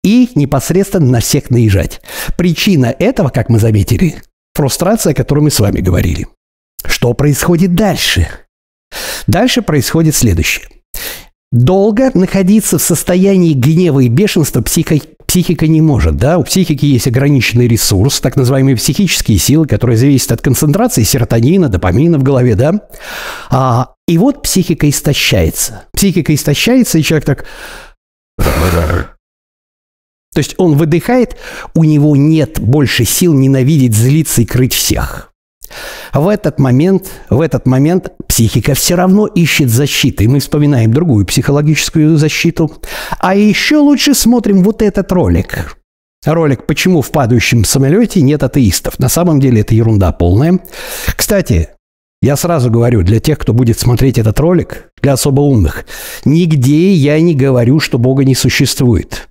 и 0.02 0.30
непосредственно 0.34 1.06
на 1.06 1.20
всех 1.20 1.50
наезжать. 1.50 2.00
Причина 2.36 2.94
этого, 2.98 3.30
как 3.30 3.48
мы 3.48 3.58
заметили, 3.58 4.16
Фрустрация, 4.60 5.12
о 5.12 5.14
которой 5.14 5.40
мы 5.40 5.50
с 5.50 5.58
вами 5.58 5.80
говорили. 5.80 6.26
Что 6.84 7.14
происходит 7.14 7.74
дальше? 7.74 8.28
Дальше 9.26 9.62
происходит 9.62 10.14
следующее. 10.14 10.66
Долго 11.50 12.10
находиться 12.12 12.76
в 12.76 12.82
состоянии 12.82 13.54
гнева 13.54 14.00
и 14.00 14.08
бешенства 14.08 14.60
психо 14.60 14.96
психика 15.24 15.66
не 15.66 15.80
может, 15.80 16.18
да, 16.18 16.36
у 16.36 16.44
психики 16.44 16.84
есть 16.84 17.06
ограниченный 17.06 17.68
ресурс, 17.68 18.20
так 18.20 18.36
называемые 18.36 18.76
психические 18.76 19.38
силы, 19.38 19.66
которые 19.66 19.96
зависят 19.96 20.32
от 20.32 20.42
концентрации 20.42 21.04
серотонина, 21.04 21.70
допамина 21.70 22.18
в 22.18 22.22
голове, 22.22 22.54
да, 22.54 22.82
а, 23.48 23.94
и 24.06 24.18
вот 24.18 24.42
психика 24.42 24.90
истощается. 24.90 25.84
Психика 25.94 26.34
истощается, 26.34 26.98
и 26.98 27.02
человек 27.02 27.24
так... 27.24 27.46
То 30.32 30.38
есть 30.38 30.54
он 30.58 30.76
выдыхает, 30.76 31.36
у 31.74 31.84
него 31.84 32.14
нет 32.16 32.60
больше 32.60 33.04
сил 33.04 33.34
ненавидеть, 33.34 33.94
злиться 33.94 34.42
и 34.42 34.44
крыть 34.44 34.74
всех. 34.74 35.32
В 36.12 36.28
этот 36.28 36.58
момент, 36.58 37.08
в 37.28 37.40
этот 37.40 37.66
момент 37.66 38.12
психика 38.26 38.74
все 38.74 38.94
равно 38.94 39.26
ищет 39.26 39.70
защиты. 39.70 40.28
Мы 40.28 40.40
вспоминаем 40.40 40.92
другую 40.92 41.26
психологическую 41.26 42.16
защиту. 42.16 42.72
А 43.18 43.34
еще 43.34 43.76
лучше 43.76 44.14
смотрим 44.14 44.62
вот 44.62 44.82
этот 44.82 45.10
ролик. 45.12 45.76
Ролик 46.24 46.66
«Почему 46.66 47.00
в 47.00 47.10
падающем 47.10 47.64
самолете 47.64 48.20
нет 48.20 48.42
атеистов?» 48.42 48.98
На 48.98 49.08
самом 49.08 49.40
деле 49.40 49.62
это 49.62 49.74
ерунда 49.74 50.12
полная. 50.12 50.60
Кстати, 51.16 51.70
я 52.20 52.36
сразу 52.36 52.70
говорю, 52.70 53.02
для 53.02 53.20
тех, 53.20 53.38
кто 53.38 53.54
будет 53.54 53.78
смотреть 53.78 54.18
этот 54.18 54.38
ролик, 54.38 54.90
для 55.00 55.14
особо 55.14 55.40
умных, 55.40 55.86
нигде 56.26 56.92
я 56.92 57.18
не 57.20 57.34
говорю, 57.34 57.80
что 57.80 57.98
Бога 57.98 58.24
не 58.24 58.34
существует. 58.34 59.29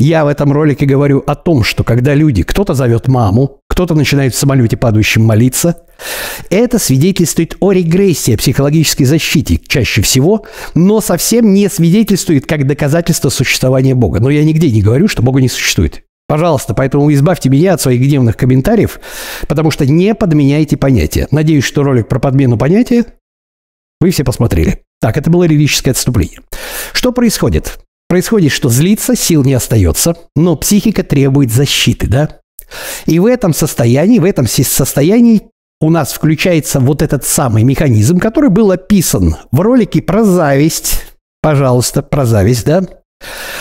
Я 0.00 0.24
в 0.24 0.28
этом 0.28 0.50
ролике 0.50 0.86
говорю 0.86 1.22
о 1.26 1.34
том, 1.34 1.62
что 1.62 1.84
когда 1.84 2.14
люди, 2.14 2.42
кто-то 2.42 2.72
зовет 2.72 3.06
маму, 3.06 3.60
кто-то 3.68 3.94
начинает 3.94 4.34
в 4.34 4.38
самолете 4.38 4.78
падающем 4.78 5.22
молиться, 5.22 5.82
это 6.48 6.78
свидетельствует 6.78 7.58
о 7.60 7.72
регрессии, 7.72 8.34
психологической 8.34 9.04
защите 9.04 9.60
чаще 9.68 10.00
всего, 10.00 10.46
но 10.74 11.02
совсем 11.02 11.52
не 11.52 11.68
свидетельствует 11.68 12.46
как 12.46 12.66
доказательство 12.66 13.28
существования 13.28 13.94
Бога. 13.94 14.20
Но 14.20 14.30
я 14.30 14.42
нигде 14.42 14.70
не 14.70 14.80
говорю, 14.80 15.06
что 15.06 15.22
Бога 15.22 15.42
не 15.42 15.50
существует. 15.50 16.02
Пожалуйста, 16.26 16.72
поэтому 16.72 17.12
избавьте 17.12 17.50
меня 17.50 17.74
от 17.74 17.82
своих 17.82 18.00
гневных 18.00 18.38
комментариев, 18.38 19.00
потому 19.48 19.70
что 19.70 19.84
не 19.84 20.14
подменяйте 20.14 20.78
понятия. 20.78 21.28
Надеюсь, 21.30 21.64
что 21.64 21.82
ролик 21.82 22.08
про 22.08 22.18
подмену 22.18 22.56
понятия 22.56 23.04
вы 24.00 24.12
все 24.12 24.24
посмотрели. 24.24 24.80
Так, 25.02 25.18
это 25.18 25.28
было 25.28 25.44
лирическое 25.44 25.92
отступление. 25.92 26.40
Что 26.94 27.12
происходит? 27.12 27.80
Происходит, 28.10 28.50
что 28.50 28.68
злиться 28.68 29.14
сил 29.14 29.44
не 29.44 29.54
остается, 29.54 30.16
но 30.34 30.56
психика 30.56 31.04
требует 31.04 31.52
защиты, 31.52 32.08
да? 32.08 32.40
И 33.06 33.20
в 33.20 33.26
этом 33.26 33.54
состоянии, 33.54 34.18
в 34.18 34.24
этом 34.24 34.48
состоянии 34.48 35.42
у 35.80 35.90
нас 35.90 36.12
включается 36.12 36.80
вот 36.80 37.02
этот 37.02 37.24
самый 37.24 37.62
механизм, 37.62 38.18
который 38.18 38.50
был 38.50 38.72
описан 38.72 39.36
в 39.52 39.60
ролике 39.60 40.02
про 40.02 40.24
зависть. 40.24 41.06
Пожалуйста, 41.40 42.02
про 42.02 42.26
зависть, 42.26 42.66
да? 42.66 42.82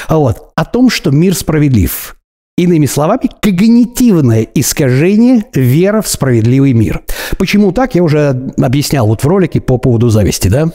Вот. 0.09 0.51
О 0.55 0.65
том, 0.65 0.89
что 0.89 1.11
мир 1.11 1.35
справедлив. 1.35 2.15
Иными 2.57 2.87
словами, 2.87 3.29
когнитивное 3.43 4.47
искажение 4.55 5.43
вера 5.53 6.01
в 6.01 6.07
справедливый 6.07 6.73
мир. 6.73 7.03
Почему 7.37 7.71
так, 7.71 7.93
я 7.93 8.01
уже 8.01 8.51
объяснял 8.57 9.05
вот 9.05 9.23
в 9.23 9.27
ролике 9.27 9.61
по 9.61 9.77
поводу 9.77 10.09
зависти, 10.09 10.47
да? 10.47 10.71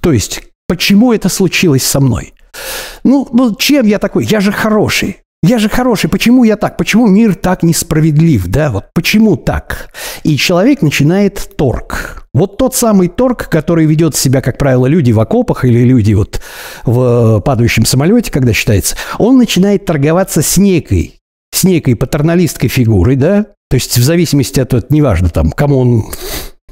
То 0.00 0.12
есть, 0.12 0.44
почему 0.66 1.12
это 1.12 1.28
случилось 1.28 1.82
со 1.82 2.00
мной? 2.00 2.32
Ну, 3.04 3.28
ну 3.32 3.54
чем 3.54 3.86
я 3.86 3.98
такой? 3.98 4.24
Я 4.24 4.40
же 4.40 4.52
хороший. 4.52 5.18
Я 5.44 5.58
же 5.58 5.68
хороший, 5.68 6.08
почему 6.08 6.44
я 6.44 6.56
так? 6.56 6.76
Почему 6.76 7.08
мир 7.08 7.34
так 7.34 7.64
несправедлив, 7.64 8.46
да? 8.46 8.70
Вот 8.70 8.84
почему 8.94 9.36
так? 9.36 9.92
И 10.22 10.36
человек 10.36 10.82
начинает 10.82 11.56
торг. 11.56 12.28
Вот 12.32 12.58
тот 12.58 12.76
самый 12.76 13.08
торг, 13.08 13.48
который 13.48 13.86
ведет 13.86 14.14
себя, 14.14 14.40
как 14.40 14.56
правило, 14.56 14.86
люди 14.86 15.10
в 15.10 15.18
окопах 15.18 15.64
или 15.64 15.80
люди 15.80 16.14
вот 16.14 16.40
в 16.84 17.40
падающем 17.40 17.84
самолете, 17.84 18.30
когда 18.30 18.52
считается, 18.52 18.96
он 19.18 19.36
начинает 19.36 19.84
торговаться 19.84 20.42
с 20.42 20.56
некой, 20.58 21.16
с 21.52 21.64
некой 21.64 21.96
патерналистской 21.96 22.68
фигурой, 22.68 23.16
да? 23.16 23.46
То 23.68 23.74
есть 23.74 23.98
в 23.98 24.02
зависимости 24.02 24.60
от, 24.60 24.90
неважно 24.90 25.28
там, 25.28 25.50
кому 25.50 25.78
он 25.78 26.04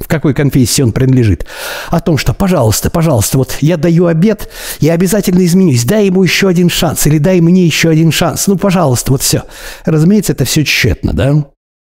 в 0.01 0.09
какой 0.09 0.35
конфессии 0.35 0.83
он 0.83 0.93
принадлежит, 0.93 1.47
о 1.91 2.01
том, 2.01 2.17
что, 2.17 2.33
пожалуйста, 2.33 2.91
пожалуйста, 2.91 3.39
вот 3.39 3.59
я 3.61 3.77
даю 3.77 4.07
обед, 4.07 4.51
я 4.81 4.95
обязательно 4.95 5.45
изменюсь, 5.45 5.85
дай 5.85 6.07
ему 6.07 6.23
еще 6.23 6.49
один 6.49 6.71
шанс, 6.71 7.07
или 7.07 7.19
дай 7.19 7.41
мне 7.41 7.67
еще 7.67 7.91
один 7.91 8.11
шанс, 8.11 8.47
ну, 8.47 8.57
пожалуйста, 8.57 9.13
вот 9.13 9.23
все. 9.23 9.45
Разумеется, 9.85 10.33
это 10.33 10.45
все 10.45 10.65
тщетно, 10.65 11.13
да? 11.13 11.47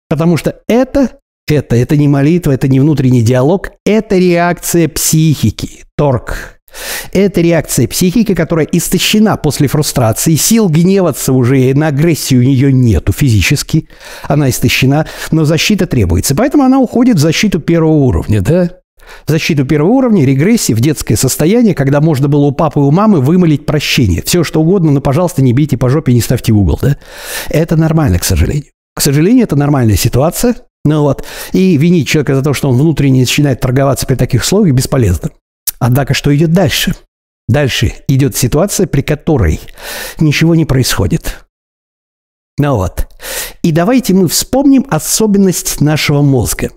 Потому 0.09 0.35
что 0.35 0.57
это, 0.67 1.11
это, 1.47 1.75
это 1.75 1.95
не 1.95 2.07
молитва, 2.07 2.51
это 2.51 2.67
не 2.67 2.79
внутренний 2.79 3.21
диалог, 3.21 3.69
это 3.85 4.17
реакция 4.17 4.89
психики, 4.89 5.85
торг, 5.95 6.59
это 7.13 7.41
реакция 7.41 7.87
психики, 7.87 8.33
которая 8.33 8.65
истощена 8.65 9.37
после 9.37 9.67
фрустрации, 9.67 10.35
сил 10.35 10.69
гневаться 10.69 11.33
уже 11.33 11.73
на 11.73 11.87
агрессию 11.87 12.41
у 12.41 12.43
нее 12.43 12.71
нету 12.71 13.13
физически, 13.13 13.87
она 14.23 14.49
истощена, 14.49 15.07
но 15.31 15.45
защита 15.45 15.85
требуется. 15.85 16.35
Поэтому 16.35 16.63
она 16.63 16.79
уходит 16.79 17.17
в 17.17 17.19
защиту 17.19 17.59
первого 17.59 17.93
уровня, 17.93 18.41
да? 18.41 18.71
В 19.25 19.31
защиту 19.31 19.65
первого 19.65 19.91
уровня, 19.91 20.25
регрессии, 20.25 20.73
в 20.73 20.79
детское 20.79 21.15
состояние, 21.15 21.73
когда 21.73 22.01
можно 22.01 22.27
было 22.27 22.45
у 22.45 22.51
папы 22.51 22.79
и 22.79 22.83
у 22.83 22.91
мамы 22.91 23.19
вымолить 23.19 23.65
прощение. 23.65 24.21
Все 24.21 24.43
что 24.43 24.61
угодно, 24.61 24.91
но, 24.91 25.01
пожалуйста, 25.01 25.41
не 25.41 25.53
бейте 25.53 25.77
по 25.77 25.89
жопе, 25.89 26.13
не 26.13 26.21
ставьте 26.21 26.53
в 26.53 26.57
угол, 26.57 26.79
да? 26.81 26.97
Это 27.49 27.75
нормально, 27.75 28.19
к 28.19 28.23
сожалению. 28.23 28.71
К 28.95 29.01
сожалению, 29.01 29.43
это 29.43 29.55
нормальная 29.55 29.95
ситуация, 29.95 30.55
ну 30.83 31.01
вот. 31.01 31.23
И 31.53 31.77
винить 31.77 32.07
человека 32.07 32.35
за 32.35 32.41
то, 32.41 32.53
что 32.53 32.69
он 32.69 32.77
внутренне 32.77 33.21
начинает 33.21 33.59
торговаться 33.59 34.05
при 34.05 34.15
таких 34.15 34.41
условиях, 34.41 34.75
бесполезно. 34.75 35.29
Однако 35.81 36.13
что 36.13 36.33
идет 36.33 36.53
дальше? 36.53 36.93
Дальше 37.47 37.95
идет 38.07 38.37
ситуация, 38.37 38.85
при 38.85 39.01
которой 39.01 39.59
ничего 40.19 40.53
не 40.53 40.65
происходит. 40.65 41.43
Ну 42.59 42.75
вот. 42.75 43.07
И 43.63 43.71
давайте 43.71 44.13
мы 44.13 44.27
вспомним 44.27 44.85
особенность 44.89 45.81
нашего 45.81 46.21
мозга. 46.21 46.69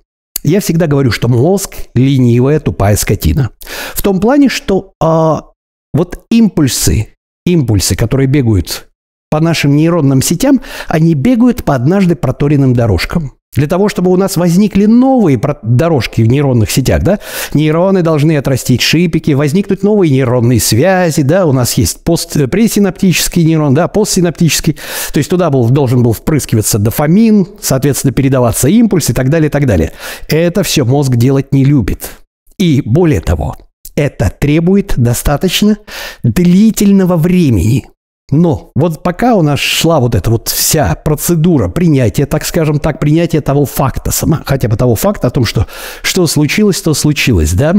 Я 0.42 0.60
всегда 0.60 0.86
говорю, 0.86 1.10
что 1.10 1.28
мозг– 1.28 1.76
ленивая, 1.94 2.60
тупая 2.60 2.96
скотина. 2.96 3.50
В 3.94 4.00
том 4.00 4.20
плане, 4.20 4.48
что 4.48 4.94
а, 5.02 5.50
вот 5.92 6.24
импульсы, 6.30 7.08
импульсы, 7.44 7.96
которые 7.96 8.26
бегают 8.26 8.88
по 9.30 9.38
нашим 9.38 9.76
нейронным 9.76 10.22
сетям, 10.22 10.62
они 10.88 11.14
бегают 11.14 11.64
по 11.64 11.74
однажды 11.74 12.16
проторенным 12.16 12.72
дорожкам. 12.72 13.34
Для 13.54 13.66
того, 13.66 13.88
чтобы 13.88 14.10
у 14.10 14.16
нас 14.16 14.36
возникли 14.36 14.86
новые 14.86 15.40
дорожки 15.62 16.22
в 16.22 16.26
нейронных 16.26 16.70
сетях, 16.70 17.02
да, 17.02 17.20
нейроны 17.52 18.02
должны 18.02 18.36
отрастить 18.36 18.82
шипики, 18.82 19.32
возникнуть 19.32 19.82
новые 19.82 20.10
нейронные 20.10 20.60
связи, 20.60 21.22
да, 21.22 21.46
у 21.46 21.52
нас 21.52 21.74
есть 21.74 22.02
пост, 22.02 22.36
э, 22.36 22.48
пресинаптический 22.48 23.44
нейрон, 23.44 23.74
да, 23.74 23.88
постсинаптический, 23.88 24.76
то 25.12 25.18
есть 25.18 25.30
туда 25.30 25.50
был, 25.50 25.68
должен 25.70 26.02
был 26.02 26.12
впрыскиваться 26.12 26.78
дофамин, 26.78 27.46
соответственно, 27.60 28.12
передаваться 28.12 28.68
импульс 28.68 29.10
и 29.10 29.12
так 29.12 29.30
далее, 29.30 29.48
и 29.48 29.50
так 29.50 29.66
далее. 29.66 29.92
Это 30.28 30.62
все 30.62 30.84
мозг 30.84 31.16
делать 31.16 31.52
не 31.52 31.64
любит. 31.64 32.10
И 32.58 32.82
более 32.84 33.20
того, 33.20 33.56
это 33.96 34.32
требует 34.36 34.94
достаточно 34.96 35.78
длительного 36.22 37.16
времени, 37.16 37.86
но 38.30 38.70
вот 38.74 39.02
пока 39.02 39.34
у 39.34 39.42
нас 39.42 39.60
шла 39.60 40.00
вот 40.00 40.14
эта 40.14 40.30
вот 40.30 40.48
вся 40.48 40.94
процедура 40.94 41.68
принятия, 41.68 42.26
так 42.26 42.44
скажем 42.44 42.80
так, 42.80 42.98
принятия 42.98 43.40
того 43.40 43.66
факта, 43.66 44.10
сама, 44.10 44.42
хотя 44.46 44.68
бы 44.68 44.76
того 44.76 44.94
факта 44.94 45.28
о 45.28 45.30
том, 45.30 45.44
что 45.44 45.66
что 46.02 46.26
случилось, 46.26 46.80
то 46.80 46.94
случилось, 46.94 47.52
да, 47.52 47.74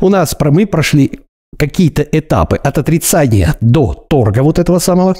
у 0.00 0.08
нас 0.08 0.34
мы 0.40 0.66
прошли 0.66 1.20
какие-то 1.58 2.02
этапы 2.02 2.56
от 2.56 2.78
отрицания 2.78 3.56
до 3.60 3.92
торга 3.92 4.42
вот 4.42 4.58
этого 4.58 4.78
самого, 4.78 5.14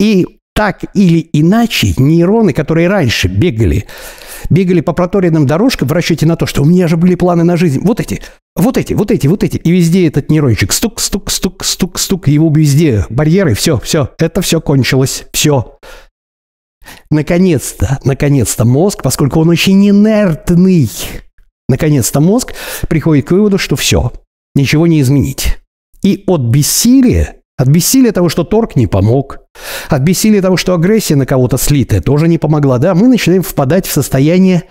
и 0.00 0.39
так 0.60 0.84
или 0.92 1.26
иначе 1.32 1.94
нейроны, 1.96 2.52
которые 2.52 2.86
раньше 2.86 3.28
бегали, 3.28 3.86
бегали 4.50 4.82
по 4.82 4.92
проторенным 4.92 5.46
дорожкам 5.46 5.88
в 5.88 5.92
расчете 5.92 6.26
на 6.26 6.36
то, 6.36 6.44
что 6.44 6.60
у 6.60 6.66
меня 6.66 6.86
же 6.86 6.98
были 6.98 7.14
планы 7.14 7.44
на 7.44 7.56
жизнь, 7.56 7.80
вот 7.80 7.98
эти, 7.98 8.20
вот 8.54 8.76
эти, 8.76 8.92
вот 8.92 9.10
эти, 9.10 9.26
вот 9.26 9.42
эти. 9.42 9.56
И 9.56 9.70
везде 9.72 10.06
этот 10.06 10.30
нейрончик 10.30 10.70
стук, 10.72 11.00
стук, 11.00 11.30
стук, 11.30 11.64
стук, 11.64 11.98
стук. 11.98 12.28
Его 12.28 12.52
везде 12.54 13.06
барьеры. 13.08 13.54
Все, 13.54 13.78
все. 13.78 14.10
Это 14.18 14.42
все 14.42 14.60
кончилось. 14.60 15.24
Все. 15.32 15.78
Наконец-то, 17.10 17.98
наконец-то 18.04 18.66
мозг, 18.66 19.02
поскольку 19.02 19.40
он 19.40 19.48
очень 19.48 19.88
инертный, 19.88 20.90
наконец-то 21.70 22.20
мозг 22.20 22.52
приходит 22.86 23.28
к 23.28 23.30
выводу, 23.30 23.56
что 23.56 23.76
все, 23.76 24.12
ничего 24.54 24.86
не 24.86 25.00
изменить. 25.00 25.56
И 26.02 26.22
от 26.26 26.42
бессилия, 26.42 27.36
от 27.56 27.68
бессилия 27.68 28.12
того, 28.12 28.28
что 28.28 28.44
торг 28.44 28.76
не 28.76 28.86
помог, 28.86 29.38
от 29.88 30.02
бессилия 30.02 30.42
того, 30.42 30.56
что 30.56 30.74
агрессия 30.74 31.16
на 31.16 31.26
кого-то 31.26 31.58
слитая 31.58 32.00
тоже 32.00 32.28
не 32.28 32.38
помогла, 32.38 32.78
да, 32.78 32.94
мы 32.94 33.08
начинаем 33.08 33.42
впадать 33.42 33.86
в 33.86 33.92
состояние 33.92 34.64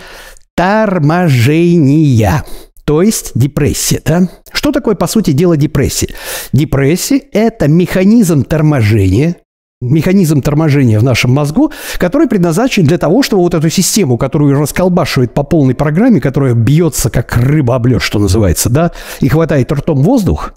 торможения 0.55 2.43
то 2.89 3.03
есть 3.03 3.33
депрессия. 3.35 4.01
Да? 4.03 4.27
Что 4.51 4.71
такое, 4.71 4.95
по 4.95 5.05
сути 5.05 5.29
дела, 5.29 5.55
депрессия? 5.55 6.15
Депрессия– 6.53 7.17
это 7.31 7.67
механизм 7.67 8.43
торможения, 8.43 9.35
механизм 9.79 10.41
торможения 10.41 10.99
в 10.99 11.03
нашем 11.03 11.31
мозгу, 11.31 11.71
который 11.99 12.27
предназначен 12.27 12.85
для 12.85 12.97
того, 12.97 13.21
чтобы 13.21 13.43
вот 13.43 13.53
эту 13.53 13.69
систему, 13.69 14.17
которую 14.17 14.59
расколбашивает 14.59 15.35
по 15.35 15.43
полной 15.43 15.75
программе, 15.75 16.19
которая 16.19 16.55
бьется 16.55 17.11
как 17.11 17.37
рыба 17.37 17.75
об 17.75 17.85
лед, 17.85 18.01
что 18.01 18.17
называется, 18.17 18.71
да, 18.71 18.91
и 19.21 19.29
хватает 19.29 19.71
ртом 19.71 20.01
воздух, 20.01 20.53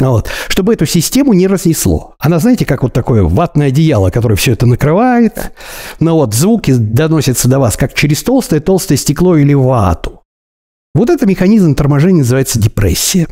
вот. 0.00 0.28
Чтобы 0.48 0.74
эту 0.74 0.86
систему 0.86 1.32
не 1.32 1.46
разнесло. 1.46 2.14
Она, 2.18 2.40
знаете, 2.40 2.66
как 2.66 2.82
вот 2.82 2.92
такое 2.92 3.22
ватное 3.22 3.68
одеяло, 3.68 4.10
которое 4.10 4.34
все 4.34 4.52
это 4.52 4.66
накрывает. 4.66 5.52
Но 6.00 6.16
вот 6.16 6.34
звуки 6.34 6.72
доносятся 6.72 7.48
до 7.48 7.60
вас 7.60 7.76
как 7.76 7.94
через 7.94 8.22
толстое-толстое 8.22 8.98
стекло 8.98 9.36
или 9.36 9.54
вату. 9.54 10.22
Вот 10.94 11.10
это 11.10 11.26
механизм 11.26 11.74
торможения 11.74 12.20
называется 12.20 12.58
депрессия. 12.58 13.28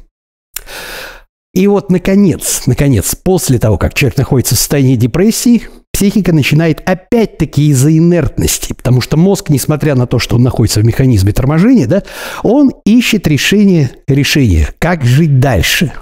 И 1.54 1.66
вот, 1.66 1.90
наконец, 1.90 2.62
наконец, 2.66 3.14
после 3.14 3.59
того, 3.59 3.76
как 3.76 3.95
человек 3.95 4.16
находится 4.16 4.54
в 4.54 4.59
состоянии 4.59 4.97
депрессии, 4.97 5.69
психика 5.92 6.33
начинает 6.33 6.81
опять-таки 6.88 7.69
из-за 7.69 7.97
инертности, 7.97 8.73
потому 8.73 9.00
что 9.00 9.16
мозг, 9.16 9.50
несмотря 9.50 9.95
на 9.95 10.07
то, 10.07 10.19
что 10.19 10.37
он 10.37 10.42
находится 10.42 10.81
в 10.81 10.85
механизме 10.85 11.33
торможения, 11.33 11.87
да, 11.87 12.04
он 12.42 12.73
ищет 12.87 13.26
решение, 13.26 13.90
решение, 14.07 14.71
как 14.78 15.04
жить 15.04 15.40
дальше. 15.40 15.92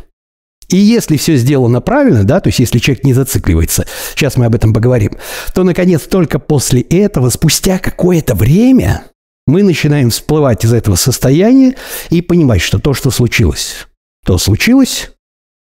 И 0.70 0.76
если 0.76 1.16
все 1.16 1.36
сделано 1.36 1.80
правильно, 1.80 2.24
да, 2.24 2.40
то 2.40 2.48
есть 2.48 2.60
если 2.60 2.78
человек 2.78 3.04
не 3.04 3.12
зацикливается, 3.12 3.86
сейчас 4.14 4.36
мы 4.36 4.46
об 4.46 4.54
этом 4.54 4.72
поговорим, 4.72 5.12
то, 5.52 5.64
наконец, 5.64 6.02
только 6.02 6.38
после 6.38 6.80
этого, 6.80 7.28
спустя 7.30 7.78
какое-то 7.78 8.34
время, 8.34 9.04
мы 9.46 9.62
начинаем 9.62 10.10
всплывать 10.10 10.64
из 10.64 10.72
этого 10.72 10.94
состояния 10.94 11.74
и 12.10 12.22
понимать, 12.22 12.60
что 12.60 12.78
то, 12.78 12.94
что 12.94 13.10
случилось, 13.10 13.86
то 14.24 14.38
случилось, 14.38 15.10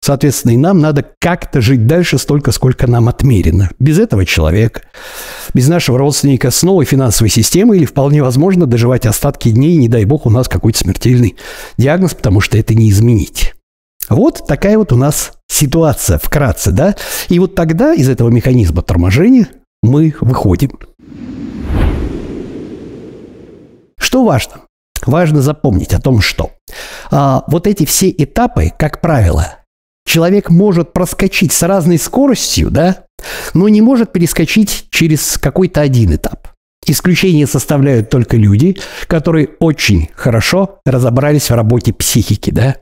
Соответственно, 0.05 0.53
и 0.53 0.57
нам 0.57 0.81
надо 0.81 1.07
как-то 1.21 1.61
жить 1.61 1.87
дальше 1.87 2.19
столько, 2.19 2.51
сколько 2.51 2.89
нам 2.89 3.09
отмерено. 3.09 3.71
Без 3.79 4.01
этого 4.01 4.27
человека, 4.27 4.83
без 5.55 5.69
нашего 5.69 5.97
родственника, 5.97 6.51
с 6.51 6.65
новой 6.65 6.87
финансовой 6.87 7.31
системой 7.31 7.79
или 7.79 7.85
вполне 7.85 8.21
возможно 8.21 8.67
доживать 8.67 9.07
остатки 9.07 9.51
дней, 9.51 9.77
не 9.77 9.89
дай 9.89 10.05
бог 10.05 10.27
у 10.27 10.31
нас 10.31 10.49
какой-то 10.49 10.81
смертельный 10.81 11.37
диагноз, 11.79 12.15
потому 12.15 12.41
что 12.41 12.59
это 12.59 12.75
не 12.75 12.91
изменить. 12.91 13.55
Вот 14.09 14.47
такая 14.47 14.79
вот 14.79 14.93
у 14.93 14.97
нас 14.97 15.33
ситуация, 15.49 16.19
вкратце, 16.19 16.73
да? 16.73 16.97
И 17.29 17.39
вот 17.39 17.55
тогда 17.55 17.95
из 17.95 18.09
этого 18.09 18.31
механизма 18.31 18.83
торможения 18.83 19.49
мы 19.83 20.15
выходим. 20.21 20.79
Что 23.99 24.25
важно? 24.25 24.63
Важно 25.07 25.43
запомнить 25.43 25.95
о 25.95 26.01
том, 26.01 26.21
что 26.21 26.51
а, 27.11 27.45
вот 27.49 27.67
эти 27.67 27.85
все 27.87 28.11
этапы, 28.11 28.73
как 28.79 29.01
правило, 29.01 29.57
человек 30.07 30.51
может 30.51 30.93
проскочить 30.93 31.53
с 31.53 31.63
разной 31.63 31.99
скоростью, 31.99 32.71
да, 32.71 33.05
но 33.55 33.69
не 33.69 33.81
может 33.81 34.13
перескочить 34.13 34.87
через 34.91 35.39
какой-то 35.39 35.81
один 35.81 36.15
этап. 36.15 36.49
Исключение 36.87 37.47
составляют 37.47 38.11
только 38.11 38.37
люди, 38.37 38.77
которые 39.07 39.51
очень 39.61 40.09
хорошо 40.15 40.81
разобрались 40.85 41.51
в 41.51 41.55
работе 41.55 41.93
психики, 41.93 42.51
да, 42.51 42.77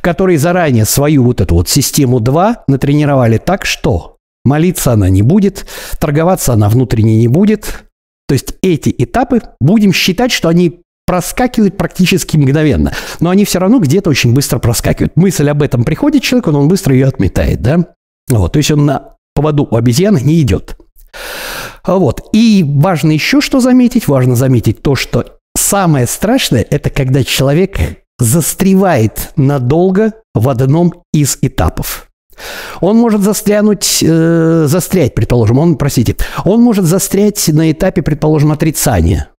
которые 0.00 0.38
заранее 0.38 0.84
свою 0.84 1.24
вот 1.24 1.40
эту 1.40 1.56
вот 1.56 1.68
систему 1.68 2.20
2 2.20 2.64
натренировали 2.68 3.38
так, 3.38 3.64
что 3.64 4.16
молиться 4.44 4.92
она 4.92 5.08
не 5.08 5.22
будет, 5.22 5.66
торговаться 5.98 6.52
она 6.52 6.68
внутренне 6.68 7.16
не 7.18 7.28
будет. 7.28 7.84
То 8.28 8.34
есть 8.34 8.54
эти 8.62 8.94
этапы 8.96 9.42
будем 9.60 9.92
считать, 9.92 10.32
что 10.32 10.48
они 10.48 10.80
проскакивают 11.06 11.76
практически 11.76 12.36
мгновенно. 12.36 12.92
Но 13.20 13.30
они 13.30 13.44
все 13.44 13.60
равно 13.60 13.78
где-то 13.78 14.10
очень 14.10 14.34
быстро 14.34 14.58
проскакивают. 14.58 15.16
Мысль 15.16 15.48
об 15.48 15.62
этом 15.62 15.84
приходит 15.84 16.22
человеку, 16.22 16.50
но 16.50 16.60
он 16.60 16.68
быстро 16.68 16.94
ее 16.94 17.06
отметает, 17.06 17.62
да? 17.62 17.86
Вот, 18.28 18.52
то 18.52 18.56
есть 18.56 18.72
он 18.72 18.86
на 18.86 19.14
поводу 19.34 19.68
у 19.70 19.76
обезьяны 19.76 20.20
не 20.20 20.40
идет. 20.40 20.76
Вот. 21.86 22.28
И 22.32 22.64
важно 22.66 23.12
еще 23.12 23.40
что 23.40 23.60
заметить. 23.60 24.08
Важно 24.08 24.34
заметить 24.34 24.82
то, 24.82 24.96
что 24.96 25.38
самое 25.56 26.06
страшное– 26.06 26.66
это 26.70 26.90
когда 26.90 27.22
человек 27.22 27.78
застревает 28.18 29.32
надолго 29.36 30.12
в 30.34 30.48
одном 30.48 31.02
из 31.12 31.38
этапов. 31.42 32.08
Он 32.80 32.96
может 32.96 33.22
застрянуть, 33.22 34.02
э, 34.02 34.66
застрять, 34.68 35.14
предположим, 35.14 35.58
он, 35.58 35.76
простите, 35.76 36.16
он 36.44 36.60
может 36.62 36.84
застрять 36.84 37.48
на 37.48 37.70
этапе, 37.72 38.02
предположим, 38.02 38.52
отрицания. 38.52 39.30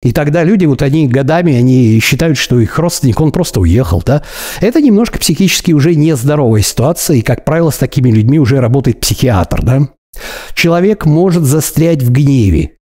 И 0.00 0.12
тогда 0.12 0.44
люди, 0.44 0.64
вот 0.64 0.82
они 0.82 1.08
годами, 1.08 1.56
они 1.56 1.98
считают, 2.00 2.38
что 2.38 2.60
их 2.60 2.78
родственник, 2.78 3.20
он 3.20 3.32
просто 3.32 3.60
уехал, 3.60 4.00
да. 4.06 4.22
Это 4.60 4.80
немножко 4.80 5.18
психически 5.18 5.72
уже 5.72 5.96
нездоровая 5.96 6.62
ситуация, 6.62 7.16
и, 7.16 7.22
как 7.22 7.44
правило, 7.44 7.70
с 7.70 7.78
такими 7.78 8.10
людьми 8.10 8.38
уже 8.38 8.60
работает 8.60 9.00
психиатр, 9.00 9.62
да. 9.62 9.88
Человек 10.54 11.04
может 11.04 11.42
застрять 11.42 12.02
в 12.02 12.12
гневе, 12.12 12.77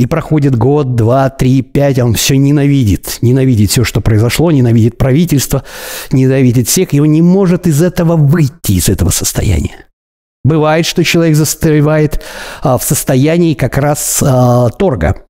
и 0.00 0.06
проходит 0.06 0.56
год, 0.56 0.94
два, 0.94 1.28
три, 1.28 1.60
пять, 1.60 1.98
а 1.98 2.06
он 2.06 2.14
все 2.14 2.38
ненавидит. 2.38 3.18
Ненавидит 3.20 3.70
все, 3.70 3.84
что 3.84 4.00
произошло, 4.00 4.50
ненавидит 4.50 4.96
правительство, 4.96 5.62
ненавидит 6.10 6.68
всех, 6.68 6.94
и 6.94 7.00
он 7.00 7.12
не 7.12 7.20
может 7.20 7.66
из 7.66 7.82
этого 7.82 8.16
выйти, 8.16 8.72
из 8.72 8.88
этого 8.88 9.10
состояния. 9.10 9.88
Бывает, 10.42 10.86
что 10.86 11.04
человек 11.04 11.36
застревает 11.36 12.24
а, 12.62 12.78
в 12.78 12.82
состоянии 12.82 13.52
как 13.52 13.76
раз 13.76 14.22
а, 14.22 14.70
торга. 14.70 15.26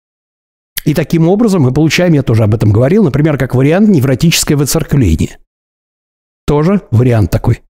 И 0.84 0.94
таким 0.94 1.28
образом 1.28 1.62
мы 1.62 1.72
получаем, 1.72 2.12
я 2.12 2.22
тоже 2.22 2.44
об 2.44 2.54
этом 2.54 2.70
говорил, 2.70 3.02
например, 3.02 3.38
как 3.38 3.56
вариант 3.56 3.88
невротическое 3.88 4.56
выцерквление. 4.56 5.38
Тоже 6.46 6.82
вариант 6.92 7.32
такой. 7.32 7.62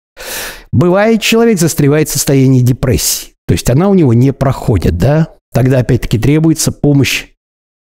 Бывает, 0.70 1.22
человек 1.22 1.58
застревает 1.58 2.10
в 2.10 2.12
состоянии 2.12 2.60
депрессии. 2.60 3.32
То 3.46 3.54
есть 3.54 3.70
она 3.70 3.88
у 3.88 3.94
него 3.94 4.12
не 4.12 4.34
проходит, 4.34 4.98
да? 4.98 5.39
Тогда 5.52 5.78
опять-таки 5.78 6.18
требуется 6.18 6.72
помощь 6.72 7.28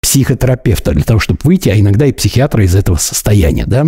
психотерапевта 0.01 0.91
для 0.91 1.03
того, 1.03 1.19
чтобы 1.19 1.39
выйти, 1.43 1.69
а 1.69 1.79
иногда 1.79 2.05
и 2.05 2.11
психиатра 2.11 2.63
из 2.63 2.75
этого 2.75 2.97
состояния, 2.97 3.65
да? 3.65 3.85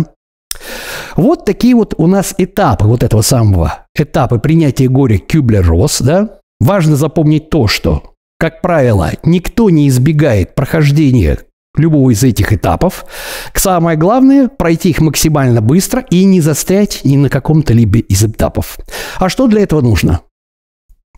Вот 1.16 1.44
такие 1.44 1.74
вот 1.74 1.94
у 1.98 2.06
нас 2.06 2.34
этапы 2.38 2.86
вот 2.86 3.02
этого 3.02 3.22
самого, 3.22 3.86
этапы 3.94 4.38
принятия 4.38 4.88
горя 4.88 5.18
Кюблер-Росс, 5.18 6.02
да? 6.02 6.40
Важно 6.60 6.96
запомнить 6.96 7.50
то, 7.50 7.68
что 7.68 8.14
как 8.38 8.62
правило, 8.62 9.10
никто 9.24 9.68
не 9.68 9.88
избегает 9.88 10.54
прохождения 10.54 11.40
любого 11.76 12.10
из 12.10 12.22
этих 12.22 12.52
этапов. 12.52 13.04
Самое 13.52 13.98
главное– 13.98 14.48
пройти 14.58 14.90
их 14.90 15.00
максимально 15.00 15.60
быстро 15.60 16.04
и 16.10 16.24
не 16.24 16.40
застрять 16.40 17.00
ни 17.02 17.16
на 17.16 17.30
каком-то 17.30 17.72
либо 17.72 17.98
из 17.98 18.22
этапов. 18.22 18.78
А 19.18 19.28
что 19.28 19.48
для 19.48 19.62
этого 19.62 19.80
нужно? 19.80 20.20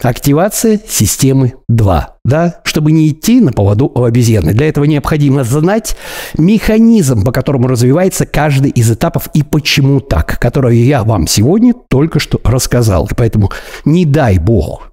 Активация 0.02 0.80
системы 0.88 1.54
2, 1.68 2.16
да, 2.24 2.60
чтобы 2.64 2.92
не 2.92 3.10
идти 3.10 3.40
на 3.40 3.52
поводу 3.52 3.86
у 3.94 4.04
обезьяны. 4.04 4.54
Для 4.54 4.68
этого 4.68 4.84
необходимо 4.84 5.44
знать 5.44 5.96
механизм, 6.38 7.22
по 7.22 7.32
которому 7.32 7.68
развивается 7.68 8.24
каждый 8.24 8.70
из 8.70 8.90
этапов 8.90 9.28
и 9.34 9.42
почему 9.42 10.00
так, 10.00 10.38
который 10.38 10.78
я 10.78 11.04
вам 11.04 11.26
сегодня 11.26 11.74
только 11.90 12.18
что 12.18 12.40
рассказал. 12.44 13.08
Поэтому 13.16 13.50
не 13.84 14.06
дай 14.06 14.38
бог 14.38 14.90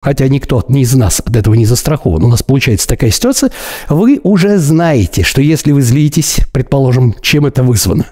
хотя 0.00 0.28
никто 0.28 0.64
не 0.68 0.82
из 0.82 0.94
нас 0.94 1.20
от 1.24 1.34
этого 1.34 1.54
не 1.54 1.66
застрахован, 1.66 2.22
у 2.22 2.28
нас 2.28 2.42
получается 2.42 2.86
такая 2.86 3.10
ситуация, 3.10 3.50
вы 3.88 4.20
уже 4.22 4.58
знаете, 4.58 5.24
что 5.24 5.42
если 5.42 5.72
вы 5.72 5.82
злитесь, 5.82 6.38
предположим, 6.52 7.14
чем 7.20 7.46
это 7.46 7.62
вызвано. 7.62 8.06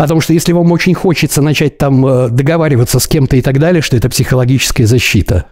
О 0.00 0.08
том, 0.08 0.22
что 0.22 0.32
если 0.32 0.54
вам 0.54 0.72
очень 0.72 0.94
хочется 0.94 1.42
начать 1.42 1.76
там 1.76 2.06
э, 2.06 2.28
договариваться 2.30 2.98
с 2.98 3.06
кем-то 3.06 3.36
и 3.36 3.42
так 3.42 3.58
далее, 3.58 3.82
что 3.82 3.98
это 3.98 4.08
психологическая 4.08 4.86
защита. 4.86 5.44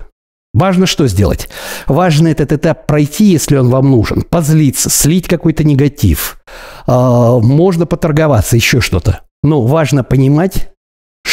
Важно 0.55 0.87
что 0.87 1.07
сделать? 1.07 1.51
Важно 1.87 2.29
этот 2.29 2.53
этап 2.53 2.87
пройти, 2.87 3.27
если 3.27 3.59
он 3.59 3.69
вам 3.69 3.91
нужен. 3.91 4.23
Позлиться, 4.23 4.89
слить 4.89 5.29
какой-то 5.29 5.65
негатив. 5.65 6.41
А, 6.87 7.39
можно 7.41 7.85
поторговаться, 7.85 8.57
еще 8.57 8.81
что-то. 8.81 9.21
Но 9.43 9.67
важно 9.67 10.03
понимать, 10.03 10.71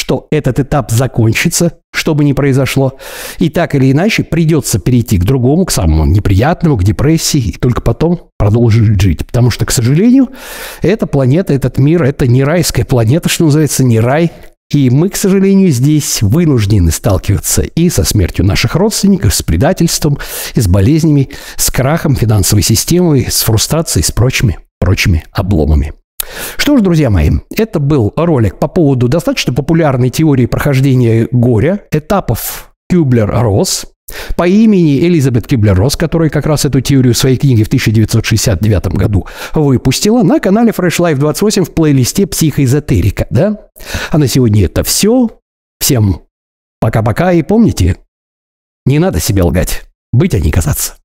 что 0.06 0.28
этот 0.30 0.60
этап 0.60 0.92
закончится, 0.92 1.80
что 1.92 2.14
бы 2.14 2.24
ни 2.24 2.34
произошло, 2.34 2.94
и 3.40 3.50
так 3.50 3.74
или 3.74 3.92
иначе 3.92 4.24
придется 4.24 4.78
перейти 4.78 5.18
к 5.18 5.24
другому, 5.24 5.66
к 5.66 5.72
самому 5.72 6.06
неприятному, 6.06 6.78
к 6.78 6.84
депрессии, 6.84 7.40
и 7.40 7.54
только 7.54 7.82
потом 7.82 8.30
продолжить 8.38 9.02
жить. 9.02 9.26
Потому 9.26 9.50
что, 9.50 9.66
к 9.66 9.72
сожалению, 9.72 10.30
эта 10.84 11.08
планета, 11.08 11.56
этот 11.56 11.80
мир, 11.80 12.04
это 12.04 12.28
не 12.28 12.44
райская 12.44 12.86
планета, 12.86 13.30
что 13.30 13.46
называется, 13.46 13.84
не 13.84 14.00
рай, 14.00 14.32
и 14.70 14.92
мы, 14.92 15.10
к 15.10 15.16
сожалению, 15.16 15.72
здесь 15.72 16.22
вынуждены 16.22 16.92
сталкиваться 16.92 17.64
и 17.64 17.90
со 17.90 18.04
смертью 18.04 18.46
наших 18.46 18.76
родственников, 18.76 19.34
с 19.34 19.42
предательством, 19.42 20.20
и 20.54 20.62
с 20.62 20.68
болезнями, 20.68 21.32
с 21.58 21.72
крахом 21.72 22.16
финансовой 22.16 22.62
системы, 22.62 23.26
с 23.28 23.42
фрустрацией, 23.42 24.04
с 24.04 24.12
прочими, 24.12 24.60
прочими 24.80 25.24
обломами. 25.32 25.94
Что 26.58 26.78
ж, 26.78 26.82
друзья 26.82 27.10
мои, 27.10 27.32
это 27.56 27.80
был 27.80 28.14
ролик 28.16 28.60
по 28.60 28.68
поводу 28.68 29.08
достаточно 29.08 29.54
популярной 29.54 30.10
теории 30.10 30.46
прохождения 30.46 31.28
горя, 31.32 31.82
этапов 31.92 32.74
Кюблер-Росс, 32.92 33.86
по 34.36 34.48
имени 34.48 35.00
Элизабет 35.00 35.48
Кюблер-Росс, 35.48 35.96
которая 35.96 36.30
как 36.30 36.46
раз 36.46 36.66
эту 36.66 36.82
теорию 36.82 37.14
в 37.14 37.18
своей 37.18 37.38
книге 37.38 37.64
в 37.64 37.68
1969 37.68 38.88
году 38.90 39.28
выпустила 39.54 40.22
на 40.24 40.40
канале 40.40 40.72
Fresh 40.72 41.00
Life 41.00 41.16
28 41.16 41.64
в 41.64 41.74
плейлисте 41.74 42.28
«Психоэзотерика». 42.28 43.28
Да? 43.30 43.70
А 44.12 44.18
на 44.18 44.28
сегодня 44.28 44.66
это 44.66 44.84
все. 44.84 45.30
Всем 45.80 46.22
пока-пока 46.80 47.32
и 47.34 47.42
помните, 47.42 47.98
Не 48.86 49.00
надо 49.00 49.20
себе 49.20 49.42
лгать. 49.42 49.84
Быть, 50.14 50.36
а 50.36 50.40
не 50.40 50.52
казаться. 50.52 50.96